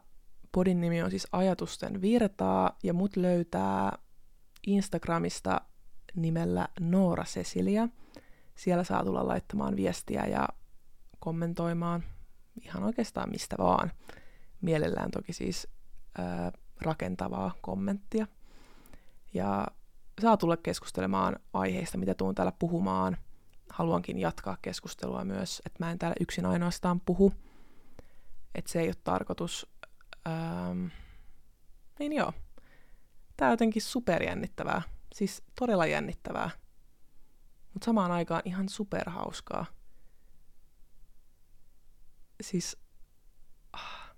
podin 0.52 0.80
nimi 0.80 1.02
on 1.02 1.10
siis 1.10 1.26
Ajatusten 1.32 2.02
virtaa 2.02 2.78
ja 2.82 2.94
mut 2.94 3.16
löytää 3.16 3.98
Instagramista 4.66 5.60
nimellä 6.16 6.68
Noora 6.80 7.24
Cecilia. 7.24 7.88
Siellä 8.54 8.84
saa 8.84 9.04
tulla 9.04 9.28
laittamaan 9.28 9.76
viestiä 9.76 10.26
ja 10.26 10.48
kommentoimaan 11.18 12.04
ihan 12.62 12.82
oikeastaan 12.82 13.30
mistä 13.30 13.56
vaan. 13.58 13.92
Mielellään 14.60 15.10
toki 15.10 15.32
siis 15.32 15.68
öö, 16.18 16.24
rakentavaa 16.80 17.54
kommenttia. 17.60 18.26
Ja 19.34 19.66
saa 20.22 20.36
tulla 20.36 20.56
keskustelemaan 20.56 21.36
aiheista, 21.52 21.98
mitä 21.98 22.14
tuun 22.14 22.34
täällä 22.34 22.52
puhumaan. 22.58 23.16
Haluankin 23.70 24.18
jatkaa 24.18 24.56
keskustelua 24.62 25.24
myös, 25.24 25.62
että 25.66 25.84
mä 25.84 25.90
en 25.90 25.98
täällä 25.98 26.16
yksin 26.20 26.46
ainoastaan 26.46 27.00
puhu. 27.00 27.32
Että 28.54 28.72
se 28.72 28.80
ei 28.80 28.86
ole 28.86 28.94
tarkoitus. 29.04 29.66
Ähm, 30.28 30.86
niin 31.98 32.12
joo. 32.12 32.32
Tää 33.36 33.48
on 33.48 33.52
jotenkin 33.52 33.82
superjännittävää. 33.82 34.82
Siis 35.14 35.42
todella 35.58 35.86
jännittävää. 35.86 36.50
Mutta 37.72 37.84
samaan 37.84 38.12
aikaan 38.12 38.42
ihan 38.44 38.68
superhauskaa. 38.68 39.66
Siis... 42.40 42.76
Ah. 43.72 44.14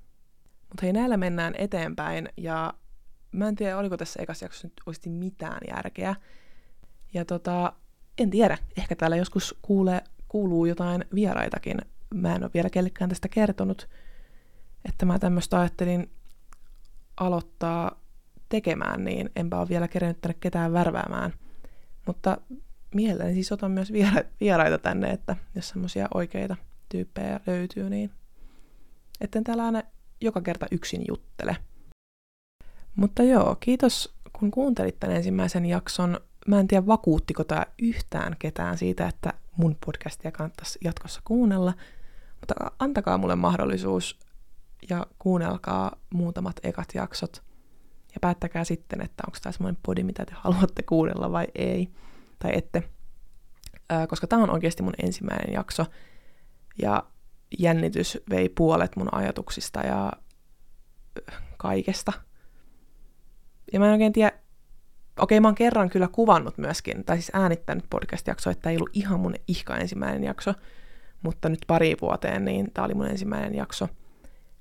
Mutta 0.69 0.83
hei, 0.83 0.93
näillä 0.93 1.17
mennään 1.17 1.55
eteenpäin 1.59 2.29
ja 2.37 2.75
mä 3.37 3.49
en 3.49 3.57
tiedä, 3.57 3.79
oliko 3.79 3.97
tässä 3.97 4.23
ekassa 4.23 4.45
jaksossa 4.45 4.67
nyt 4.67 4.83
oikeasti 4.87 5.11
mitään 5.11 5.61
järkeä. 5.69 6.17
Ja 7.15 7.25
tota, 7.25 7.73
en 8.19 8.31
tiedä, 8.31 8.59
ehkä 8.77 8.97
täällä 8.97 9.17
joskus 9.17 9.59
kuulee, 9.63 10.01
kuuluu 10.29 10.67
jotain 10.67 11.05
vieraitakin. 11.15 11.79
Mä 12.15 12.35
en 12.35 12.43
ole 12.43 12.51
vielä 12.55 12.71
kellekään 12.71 13.11
tästä 13.11 13.29
kertonut, 13.29 13.89
että 14.85 15.07
mä 15.07 15.19
tämmöistä 15.19 15.61
ajattelin 15.61 16.11
aloittaa 17.17 18.01
tekemään, 18.49 19.05
niin 19.05 19.31
enpä 19.37 19.59
ole 19.59 19.69
vielä 19.69 19.89
kerennyt 19.89 20.21
tänne 20.21 20.37
ketään 20.41 20.73
värväämään. 20.73 21.33
Mutta 22.07 22.39
mielelläni 22.95 23.35
siis 23.35 23.53
otan 23.53 23.71
myös 23.71 23.93
viera- 23.93 24.25
vieraita 24.41 24.79
tänne, 24.79 25.11
että 25.11 25.37
jos 25.55 25.69
semmoisia 25.69 26.09
oikeita 26.15 26.57
tyyppejä 26.89 27.41
löytyy, 27.47 27.91
niin 27.91 28.11
etten 29.21 29.45
täällä 29.45 29.65
aina 29.65 29.83
joka 30.21 30.41
kerta 30.41 30.67
yksin 30.71 31.05
juttele. 31.09 31.57
Mutta 32.97 33.23
joo, 33.23 33.57
kiitos 33.61 34.15
kun 34.33 34.51
kuuntelit 34.51 35.01
tämän 35.01 35.17
ensimmäisen 35.17 35.67
jakson. 35.67 36.21
Mä 36.47 36.61
en 36.61 36.69
tiedä 36.69 36.87
vakuuttiko 36.87 37.45
tämä 37.45 37.67
yhtään 37.83 38.37
ketään 38.39 38.79
siitä, 38.79 39.09
että 39.09 39.33
mun 39.57 39.77
podcastia 39.87 40.33
kannattaisi 40.33 40.79
jatkossa 40.85 41.21
kuunnella, 41.25 41.75
mutta 42.41 42.55
antakaa 42.79 43.19
mulle 43.19 43.37
mahdollisuus 43.37 44.19
ja 44.91 45.07
kuunnelkaa 45.19 45.97
muutamat 46.15 46.57
ekat 46.63 46.89
jaksot 46.95 47.43
ja 48.15 48.21
päättäkää 48.21 48.65
sitten, 48.65 49.01
että 49.01 49.23
onko 49.27 49.39
tämä 49.43 49.53
semmoinen 49.53 49.81
podi, 49.83 50.03
mitä 50.03 50.25
te 50.25 50.33
haluatte 50.37 50.83
kuunnella 50.83 51.33
vai 51.33 51.47
ei, 51.55 51.91
tai 52.39 52.51
ette. 52.55 52.91
Ää, 53.91 54.07
koska 54.07 54.27
tämä 54.27 54.43
on 54.43 54.51
oikeasti 54.51 54.83
mun 54.83 54.95
ensimmäinen 55.03 55.55
jakso, 55.55 55.87
ja 56.83 57.03
jännitys 57.59 58.19
vei 58.31 58.49
puolet 58.49 58.97
mun 58.97 59.15
ajatuksista 59.15 59.81
ja 59.81 60.13
kaikesta. 61.57 62.13
Ja 63.73 63.81
mä 63.81 63.87
en 63.87 63.93
oikein 63.93 64.13
tiedä, 64.13 64.33
okei 65.21 65.41
mä 65.41 65.49
oon 65.49 65.55
kerran 65.55 65.91
kyllä 65.91 66.09
kuvannut 66.09 66.59
myöskin, 66.59 67.05
tai 67.05 67.17
siis 67.17 67.31
äänittänyt 67.33 67.85
podcast-jaksoa, 67.91 68.51
että 68.51 68.71
ei 68.71 68.77
ollut 68.77 68.91
ihan 68.93 69.21
mun 69.21 69.35
ihka 69.49 69.77
ensimmäinen 69.77 70.25
jakso, 70.25 70.55
mutta 71.23 71.49
nyt 71.49 71.61
pari 71.67 71.97
vuoteen, 72.01 72.45
niin 72.45 72.71
tää 72.75 72.85
oli 72.85 72.95
mun 72.95 73.07
ensimmäinen 73.07 73.55
jakso. 73.55 73.89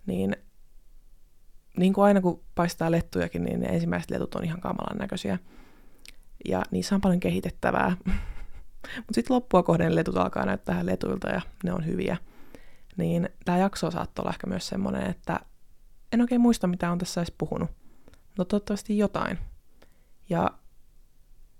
Niin, 0.05 0.35
niin 1.77 1.93
kuin 1.93 2.05
aina 2.05 2.21
kun 2.21 2.43
paistaa 2.55 2.91
lettujakin, 2.91 3.43
niin 3.43 3.59
ne 3.59 3.67
ensimmäiset 3.67 4.11
letut 4.11 4.35
on 4.35 4.43
ihan 4.43 4.61
kamalan 4.61 4.97
näköisiä. 4.97 5.39
Ja 6.49 6.63
niissä 6.71 6.95
on 6.95 7.01
paljon 7.01 7.19
kehitettävää. 7.19 7.97
mutta 8.97 9.13
sitten 9.13 9.35
loppua 9.35 9.63
kohden 9.63 9.95
letut 9.95 10.17
alkaa 10.17 10.45
näyttää 10.45 10.85
letuilta 10.85 11.29
ja 11.29 11.41
ne 11.63 11.73
on 11.73 11.85
hyviä. 11.85 12.17
Niin 12.97 13.29
tämä 13.45 13.57
jakso 13.57 13.91
saattoi 13.91 14.23
olla 14.23 14.31
ehkä 14.31 14.47
myös 14.47 14.67
semmoinen, 14.67 15.09
että 15.09 15.39
en 16.11 16.21
oikein 16.21 16.41
muista, 16.41 16.67
mitä 16.67 16.91
on 16.91 16.97
tässä 16.97 17.21
edes 17.21 17.33
puhunut. 17.37 17.69
Mutta 18.37 18.45
toivottavasti 18.45 18.97
jotain. 18.97 19.39
Ja 20.29 20.51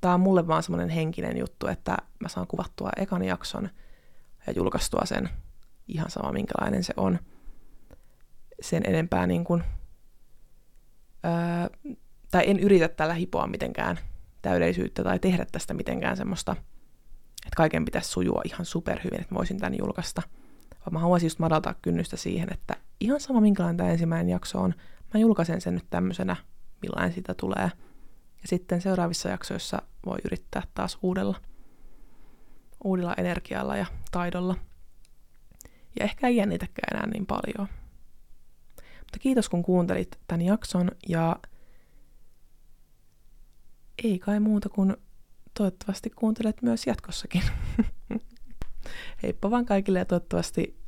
tämä 0.02 0.14
on 0.14 0.20
mulle 0.20 0.48
vaan 0.48 0.64
semmoinen 0.64 0.90
henkinen 0.90 1.38
juttu, 1.38 1.68
että 1.68 1.98
mä 2.20 2.28
saan 2.28 2.48
kuvattua 2.48 2.90
ekan 2.98 3.24
jakson 3.24 3.70
ja 4.48 4.54
julkaistua 4.56 5.02
sen 5.06 5.30
ihan 5.88 6.12
sama 6.12 6.32
minkälainen 6.32 6.84
se 6.84 6.94
on. 6.98 7.20
Sen 8.62 8.84
enempää 8.86 9.28
niin 9.28 9.44
kuin, 9.44 9.64
öö, 11.26 11.94
tai 12.32 12.44
en 12.48 12.60
yritä 12.60 12.88
tällä 12.88 13.14
hipoa 13.14 13.48
mitenkään 13.48 14.00
täydellisyyttä 14.42 15.04
tai 15.04 15.20
tehdä 15.20 15.46
tästä 15.52 15.74
mitenkään 15.74 16.18
semmoista, 16.18 16.52
että 17.46 17.56
kaiken 17.56 17.86
pitäisi 17.86 18.10
sujua 18.10 18.42
ihan 18.46 18.66
superhyvin, 18.66 19.22
että 19.22 19.36
mä 19.36 19.38
voisin 19.38 19.60
tämän 19.60 19.78
julkaista. 19.80 20.22
Vaan 20.72 20.94
mä 20.94 21.00
haluaisin 21.00 21.28
just 21.28 21.40
madaltaa 21.40 21.74
kynnystä 21.82 22.18
siihen, 22.18 22.54
että 22.54 22.76
ihan 23.00 23.20
sama 23.20 23.42
minkälainen 23.42 23.78
tämä 23.78 23.90
ensimmäinen 23.90 24.30
jakso 24.30 24.62
on, 24.62 24.74
mä 25.14 25.20
julkaisen 25.20 25.62
sen 25.62 25.74
nyt 25.74 25.86
tämmöisenä, 25.90 26.36
millainen 26.82 27.14
sitä 27.14 27.34
tulee– 27.34 27.72
ja 28.46 28.50
sitten 28.50 28.82
seuraavissa 28.82 29.30
jaksoissa 29.30 29.82
voi 30.06 30.18
yrittää 30.26 30.64
taas 30.74 30.98
uudella, 31.02 31.42
uudella 32.84 33.14
energialla 33.14 33.78
ja 33.78 33.86
taidolla. 34.12 34.56
Ja 36.00 36.06
ehkä 36.06 36.28
ei 36.28 36.36
jännitäkään 36.36 36.98
enää 36.98 37.08
niin 37.08 37.26
paljon. 37.26 37.68
Mutta 39.00 39.20
kiitos 39.20 39.50
kun 39.50 39.64
kuuntelit 39.64 40.20
tämän 40.28 40.42
jakson 40.42 40.92
ja 41.08 41.36
ei 44.04 44.20
kai 44.20 44.40
muuta 44.40 44.70
kuin 44.70 44.98
toivottavasti 45.54 46.10
kuuntelet 46.10 46.62
myös 46.62 46.88
jatkossakin. 46.88 47.44
Heippa 49.24 49.52
vaan 49.52 49.66
kaikille 49.66 50.00
ja 50.00 50.06
toivottavasti 50.06 50.80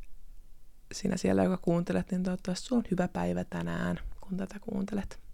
sinä 0.93 1.17
siellä, 1.17 1.43
joka 1.43 1.57
kuuntelet, 1.57 2.11
niin 2.11 2.23
toivottavasti 2.23 2.67
sulla 2.67 2.79
on 2.79 2.87
hyvä 2.91 3.07
päivä 3.07 3.43
tänään, 3.43 3.99
kun 4.21 4.37
tätä 4.37 4.59
kuuntelet. 4.59 5.26